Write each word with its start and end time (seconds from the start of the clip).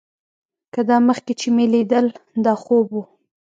که 0.73 0.81
دا 0.89 0.97
مخکې 1.07 1.33
چې 1.39 1.47
مې 1.55 1.65
ليدل 1.73 2.05
دا 2.45 2.53
خوب 2.63 2.87
و. 2.93 2.97